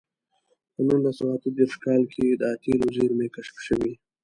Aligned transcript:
په 0.73 0.79
نولس 0.87 1.15
سوه 1.19 1.31
اته 1.35 1.49
دېرش 1.57 1.73
کال 1.85 2.01
کې 2.13 2.25
د 2.41 2.43
تېلو 2.63 2.87
زېرمې 2.95 3.27
کشف 3.35 3.57
شوې. 3.67 3.93